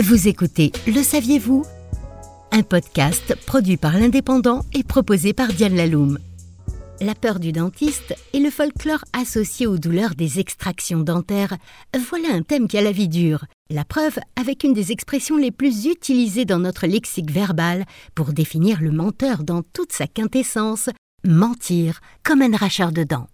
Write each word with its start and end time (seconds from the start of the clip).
Vous 0.00 0.28
écoutez 0.28 0.70
Le 0.86 1.02
saviez-vous? 1.02 1.66
Un 2.52 2.62
podcast 2.62 3.34
produit 3.46 3.76
par 3.76 3.98
l'Indépendant 3.98 4.64
et 4.72 4.84
proposé 4.84 5.32
par 5.32 5.48
Diane 5.48 5.74
Laloum. 5.74 6.20
La 7.00 7.16
peur 7.16 7.40
du 7.40 7.50
dentiste 7.50 8.14
et 8.32 8.38
le 8.38 8.48
folklore 8.50 9.04
associé 9.12 9.66
aux 9.66 9.76
douleurs 9.76 10.14
des 10.14 10.38
extractions 10.38 11.00
dentaires, 11.00 11.56
voilà 12.10 12.28
un 12.32 12.42
thème 12.42 12.68
qui 12.68 12.78
a 12.78 12.80
la 12.80 12.92
vie 12.92 13.08
dure. 13.08 13.46
La 13.70 13.84
preuve 13.84 14.20
avec 14.36 14.62
une 14.62 14.72
des 14.72 14.92
expressions 14.92 15.36
les 15.36 15.50
plus 15.50 15.86
utilisées 15.86 16.44
dans 16.44 16.60
notre 16.60 16.86
lexique 16.86 17.32
verbal 17.32 17.84
pour 18.14 18.32
définir 18.32 18.80
le 18.80 18.92
menteur 18.92 19.42
dans 19.42 19.62
toute 19.62 19.90
sa 19.90 20.06
quintessence, 20.06 20.90
mentir 21.26 21.98
comme 22.22 22.42
un 22.42 22.56
racheur 22.56 22.92
de 22.92 23.02
dents. 23.02 23.26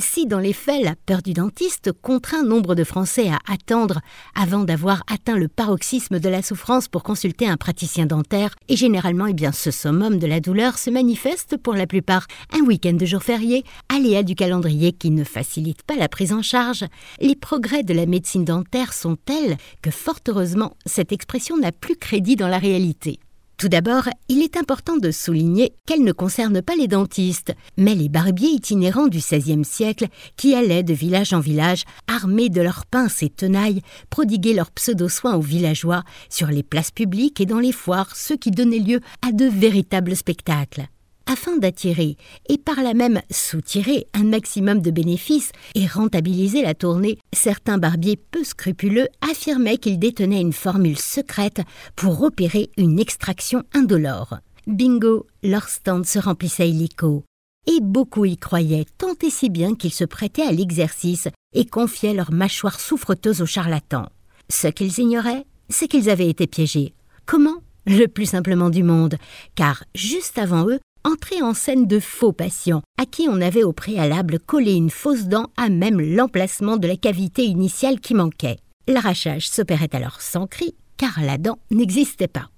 Si 0.00 0.26
dans 0.26 0.38
les 0.38 0.52
faits 0.52 0.84
la 0.84 0.94
peur 0.94 1.22
du 1.22 1.32
dentiste 1.32 1.90
contraint 1.90 2.44
nombre 2.44 2.76
de 2.76 2.84
Français 2.84 3.30
à 3.30 3.38
attendre 3.52 4.00
avant 4.34 4.62
d'avoir 4.62 5.02
atteint 5.12 5.36
le 5.36 5.48
paroxysme 5.48 6.20
de 6.20 6.28
la 6.28 6.40
souffrance 6.40 6.86
pour 6.86 7.02
consulter 7.02 7.48
un 7.48 7.56
praticien 7.56 8.06
dentaire, 8.06 8.54
et 8.68 8.76
généralement 8.76 9.26
eh 9.26 9.32
bien, 9.32 9.50
ce 9.50 9.72
summum 9.72 10.18
de 10.18 10.26
la 10.28 10.38
douleur 10.38 10.78
se 10.78 10.90
manifeste 10.90 11.56
pour 11.56 11.74
la 11.74 11.88
plupart 11.88 12.26
un 12.52 12.64
week-end 12.64 12.92
de 12.92 13.06
jour 13.06 13.24
férié, 13.24 13.64
aléa 13.88 14.22
du 14.22 14.36
calendrier 14.36 14.92
qui 14.92 15.10
ne 15.10 15.24
facilite 15.24 15.82
pas 15.82 15.96
la 15.96 16.08
prise 16.08 16.32
en 16.32 16.42
charge, 16.42 16.84
les 17.20 17.34
progrès 17.34 17.82
de 17.82 17.92
la 17.92 18.06
médecine 18.06 18.44
dentaire 18.44 18.92
sont 18.92 19.16
tels 19.16 19.56
que 19.82 19.90
fort 19.90 20.20
heureusement 20.28 20.76
cette 20.86 21.10
expression 21.10 21.58
n'a 21.58 21.72
plus 21.72 21.96
crédit 21.96 22.36
dans 22.36 22.48
la 22.48 22.58
réalité. 22.58 23.18
Tout 23.58 23.68
d'abord, 23.68 24.08
il 24.28 24.40
est 24.40 24.56
important 24.56 24.98
de 24.98 25.10
souligner 25.10 25.72
qu'elle 25.84 26.04
ne 26.04 26.12
concerne 26.12 26.62
pas 26.62 26.76
les 26.76 26.86
dentistes, 26.86 27.52
mais 27.76 27.96
les 27.96 28.08
barbiers 28.08 28.50
itinérants 28.50 29.08
du 29.08 29.18
XVIe 29.18 29.64
siècle 29.64 30.06
qui 30.36 30.54
allaient 30.54 30.84
de 30.84 30.94
village 30.94 31.32
en 31.32 31.40
village, 31.40 31.82
armés 32.06 32.50
de 32.50 32.62
leurs 32.62 32.86
pinces 32.86 33.20
et 33.24 33.30
tenailles, 33.30 33.82
prodiguer 34.10 34.54
leurs 34.54 34.70
pseudo-soins 34.70 35.34
aux 35.34 35.40
villageois 35.40 36.04
sur 36.30 36.46
les 36.46 36.62
places 36.62 36.92
publiques 36.92 37.40
et 37.40 37.46
dans 37.46 37.58
les 37.58 37.72
foires, 37.72 38.14
ce 38.14 38.32
qui 38.32 38.52
donnait 38.52 38.78
lieu 38.78 39.00
à 39.26 39.32
de 39.32 39.46
véritables 39.46 40.14
spectacles 40.14 40.88
afin 41.28 41.56
d'attirer 41.58 42.16
et 42.48 42.58
par 42.58 42.82
là 42.82 42.94
même 42.94 43.20
soutirer 43.30 44.06
un 44.14 44.24
maximum 44.24 44.80
de 44.80 44.90
bénéfices 44.90 45.52
et 45.74 45.86
rentabiliser 45.86 46.62
la 46.62 46.74
tournée, 46.74 47.18
certains 47.32 47.78
barbiers 47.78 48.16
peu 48.16 48.42
scrupuleux 48.42 49.08
affirmaient 49.20 49.78
qu'ils 49.78 49.98
détenaient 49.98 50.40
une 50.40 50.52
formule 50.52 50.98
secrète 50.98 51.60
pour 51.94 52.22
opérer 52.22 52.70
une 52.76 52.98
extraction 52.98 53.62
indolore. 53.74 54.38
Bingo, 54.66 55.26
leur 55.42 55.68
stand 55.68 56.04
se 56.04 56.18
remplissait 56.18 56.68
illico. 56.68 57.24
Et 57.66 57.80
beaucoup 57.82 58.24
y 58.24 58.38
croyaient, 58.38 58.86
tant 58.96 59.14
et 59.22 59.30
si 59.30 59.50
bien 59.50 59.74
qu'ils 59.74 59.92
se 59.92 60.04
prêtaient 60.04 60.42
à 60.42 60.52
l'exercice 60.52 61.28
et 61.54 61.66
confiaient 61.66 62.14
leurs 62.14 62.32
mâchoires 62.32 62.80
souffreteuses 62.80 63.42
aux 63.42 63.46
charlatans. 63.46 64.08
Ce 64.48 64.68
qu'ils 64.68 64.98
ignoraient, 64.98 65.44
c'est 65.68 65.88
qu'ils 65.88 66.08
avaient 66.08 66.28
été 66.30 66.46
piégés. 66.46 66.94
Comment? 67.26 67.62
Le 67.86 68.06
plus 68.06 68.26
simplement 68.26 68.68
du 68.70 68.82
monde, 68.82 69.16
car 69.54 69.84
juste 69.94 70.38
avant 70.38 70.66
eux, 70.66 70.78
entrer 71.08 71.42
en 71.42 71.54
scène 71.54 71.86
de 71.86 72.00
faux 72.00 72.32
patients, 72.32 72.82
à 73.00 73.06
qui 73.06 73.28
on 73.28 73.40
avait 73.40 73.64
au 73.64 73.72
préalable 73.72 74.38
collé 74.38 74.74
une 74.74 74.90
fausse 74.90 75.24
dent 75.24 75.46
à 75.56 75.70
même 75.70 76.00
l'emplacement 76.00 76.76
de 76.76 76.86
la 76.86 76.96
cavité 76.96 77.44
initiale 77.44 77.98
qui 78.00 78.14
manquait. 78.14 78.58
L'arrachage 78.86 79.48
s'opérait 79.48 79.94
alors 79.94 80.20
sans 80.20 80.46
cri, 80.46 80.74
car 80.98 81.20
la 81.22 81.38
dent 81.38 81.58
n'existait 81.70 82.28
pas. 82.28 82.50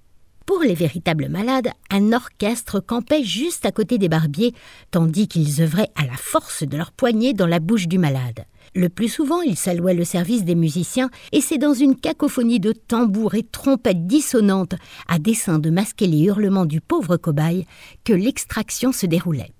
Pour 0.51 0.63
les 0.63 0.73
véritables 0.73 1.29
malades, 1.29 1.69
un 1.89 2.11
orchestre 2.11 2.81
campait 2.81 3.23
juste 3.23 3.65
à 3.65 3.71
côté 3.71 3.97
des 3.97 4.09
barbiers, 4.09 4.53
tandis 4.91 5.29
qu'ils 5.29 5.61
œuvraient 5.61 5.91
à 5.95 6.05
la 6.05 6.17
force 6.17 6.63
de 6.63 6.75
leurs 6.75 6.91
poignets 6.91 7.31
dans 7.31 7.47
la 7.47 7.61
bouche 7.61 7.87
du 7.87 7.97
malade. 7.97 8.43
Le 8.75 8.89
plus 8.89 9.07
souvent, 9.07 9.39
ils 9.39 9.55
s'allouaient 9.55 9.93
le 9.93 10.03
service 10.03 10.43
des 10.43 10.55
musiciens, 10.55 11.09
et 11.31 11.39
c'est 11.39 11.57
dans 11.57 11.73
une 11.73 11.95
cacophonie 11.95 12.59
de 12.59 12.73
tambours 12.73 13.35
et 13.35 13.43
trompettes 13.43 14.05
dissonantes, 14.07 14.75
à 15.07 15.19
dessein 15.19 15.57
de 15.57 15.69
masquer 15.69 16.07
les 16.07 16.23
hurlements 16.23 16.65
du 16.65 16.81
pauvre 16.81 17.15
cobaye, 17.15 17.65
que 18.03 18.11
l'extraction 18.11 18.91
se 18.91 19.05
déroulait. 19.05 19.53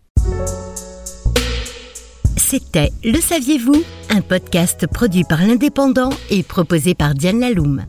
C'était 2.36 2.92
Le 3.06 3.22
Saviez-vous? 3.22 3.82
Un 4.10 4.20
podcast 4.20 4.88
produit 4.88 5.24
par 5.24 5.40
l'Indépendant 5.40 6.10
et 6.30 6.44
proposé 6.44 6.96
par 6.96 7.14
Diane 7.14 7.40
Laloum. 7.40 7.86